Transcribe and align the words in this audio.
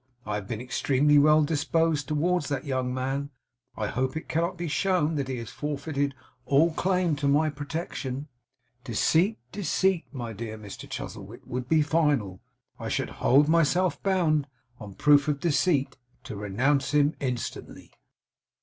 I 0.25 0.33
have 0.33 0.47
been 0.47 0.61
extremely 0.61 1.19
well 1.19 1.43
disposed 1.43 2.07
towards 2.07 2.49
that 2.49 2.65
young 2.65 2.91
man. 2.91 3.29
I 3.77 3.85
hope 3.85 4.17
it 4.17 4.27
cannot 4.27 4.57
be 4.57 4.67
shown 4.67 5.13
that 5.13 5.27
he 5.27 5.37
has 5.37 5.51
forfeited 5.51 6.15
all 6.43 6.73
claim 6.73 7.15
to 7.17 7.27
my 7.27 7.51
protection. 7.51 8.27
Deceit 8.83 9.37
deceit, 9.51 10.05
my 10.11 10.33
dear 10.33 10.57
Mr 10.57 10.89
Chuzzlewit, 10.89 11.45
would 11.47 11.69
be 11.69 11.83
final. 11.83 12.41
I 12.79 12.89
should 12.89 13.09
hold 13.21 13.47
myself 13.47 14.01
bound, 14.01 14.47
on 14.79 14.95
proof 14.95 15.27
of 15.27 15.39
deceit, 15.39 15.97
to 16.23 16.35
renounce 16.35 16.95
him 16.95 17.13
instantly. 17.19 17.91